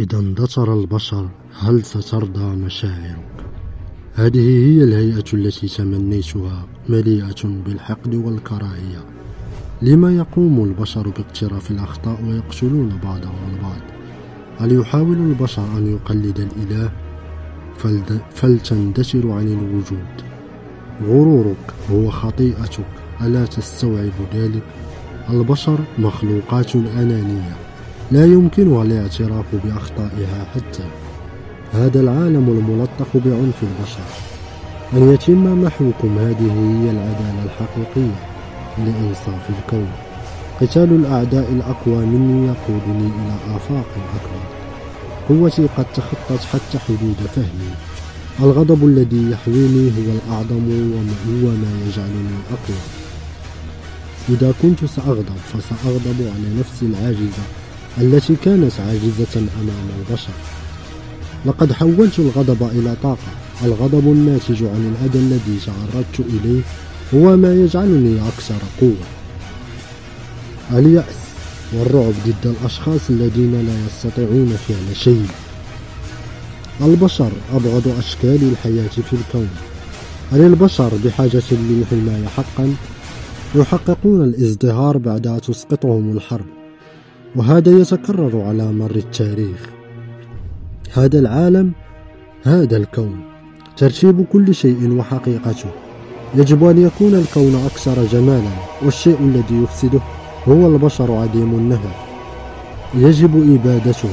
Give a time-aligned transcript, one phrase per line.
[0.00, 1.28] إذا اندثر البشر
[1.60, 3.44] هل سترضى مشاعرك؟
[4.14, 9.04] هذه هي الهيئة التي تمنيتها مليئة بالحقد والكراهية.
[9.82, 13.80] لما يقوم البشر باقتراف الأخطاء ويقتلون بعضهم البعض؟
[14.58, 16.92] هل يحاول البشر أن يقلد الإله؟
[18.34, 20.12] فلتندثر عن الوجود.
[21.06, 22.86] غرورك هو خطيئتك
[23.22, 24.62] ألا تستوعب ذلك؟
[25.30, 27.69] البشر مخلوقات أنانية
[28.10, 30.84] لا يمكنها الاعتراف بأخطائها حتى.
[31.72, 34.06] هذا العالم الملطخ بعنف البشر.
[34.92, 38.18] أن يتم محوكم هذه هي العدالة الحقيقية
[38.78, 39.88] لإنصاف الكون.
[40.60, 43.86] قتال الأعداء الأقوى مني يقودني إلى آفاق
[44.16, 44.42] أكبر.
[45.28, 47.70] قوتي قد تخطت حتى حدود فهمي.
[48.40, 52.80] الغضب الذي يحويني هو الأعظم وهو ما يجعلني أقوى.
[54.28, 57.42] إذا كنت سأغضب فسأغضب على نفسي العاجزة.
[57.98, 60.32] التي كانت عاجزة أمام البشر.
[61.46, 63.32] لقد حولت الغضب إلى طاقة.
[63.64, 66.60] الغضب الناتج عن الأذى الذي تعرضت إليه
[67.14, 69.06] هو ما يجعلني أكثر قوة.
[70.78, 71.20] اليأس
[71.72, 75.26] والرعب ضد الأشخاص الذين لا يستطيعون فعل شيء.
[76.80, 79.48] البشر أبغض أشكال الحياة في الكون.
[80.32, 82.74] هل البشر بحاجة للحماية حقا؟
[83.54, 86.59] يحققون الازدهار بعدها تسقطهم الحرب.
[87.36, 89.70] وهذا يتكرر على مر التاريخ.
[90.94, 91.72] هذا العالم
[92.44, 93.20] هذا الكون.
[93.76, 95.70] ترتيب كل شيء وحقيقته.
[96.34, 98.50] يجب أن يكون الكون أكثر جمالا
[98.82, 100.00] والشيء الذي يفسده
[100.48, 101.94] هو البشر عديم النهى
[102.94, 104.10] يجب إبادتهم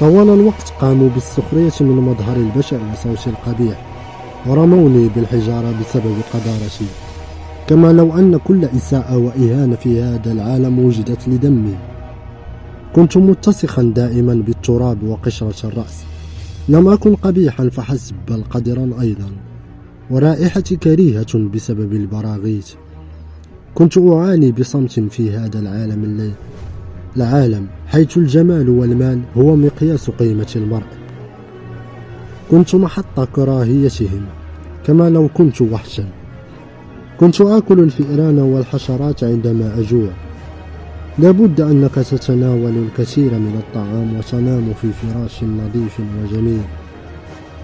[0.00, 3.86] طوال الوقت قاموا بالسخرية من مظهر البشع وصوت القبيح.
[4.46, 6.86] ورموني بالحجارة بسبب قدارتي.
[7.68, 11.91] كما لو أن كل إساءة وإهانة في هذا العالم وجدت لدمي.
[12.96, 16.02] كنت متسخا دائما بالتراب وقشرة الرأس.
[16.68, 19.30] لم أكن قبيحا فحسب بل قدرا أيضا.
[20.10, 22.72] ورائحتي كريهة بسبب البراغيث
[23.74, 26.32] كنت أعاني بصمت في هذا العالم الليل.
[27.16, 30.86] العالم حيث الجمال والمال هو مقياس قيمة المرء.
[32.50, 34.26] كنت محط كراهيتهم
[34.86, 36.08] كما لو كنت وحشا.
[37.20, 40.10] كنت آكل الفئران والحشرات عندما أجوع.
[41.18, 46.62] لابد أنك تتناول الكثير من الطعام وتنام في فراش نظيف وجميل.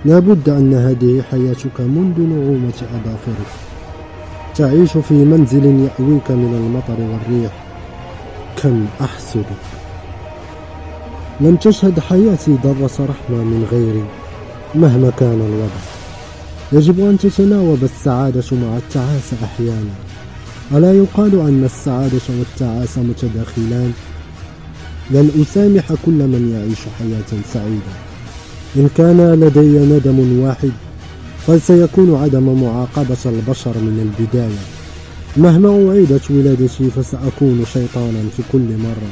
[0.04, 3.50] لابد أن هذه حياتك منذ نعومة أظافرك.
[4.54, 7.52] تعيش في منزل يأويك من المطر والريح.
[8.62, 9.62] كم أحسدك.
[11.40, 14.04] لم تشهد حياتي ضرس رحمة من غيري
[14.74, 15.82] مهما كان الوضع.
[16.72, 19.94] يجب أن تتناوب السعادة مع التعاسة أحيانا.
[20.72, 23.92] ألا يقال أن السعادة والتعاسة متداخلان؟
[25.10, 27.94] لن أسامح كل من يعيش حياة سعيدة.
[28.76, 30.70] إن كان لدي ندم واحد
[31.46, 34.64] فسيكون عدم معاقبة البشر من البداية.
[35.36, 39.10] مهما أعيدت ولادتي فسأكون شيطانا في كل مرة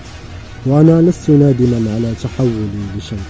[0.67, 3.27] وأنا لست نادما على تحولي لشيطان.